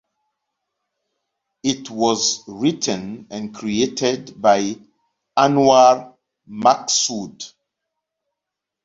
It 1.61 1.91
was 1.91 2.43
written 2.47 3.27
and 3.29 3.53
created 3.53 4.41
by 4.41 4.77
Anwar 5.37 6.15
Maqsood. 6.49 7.39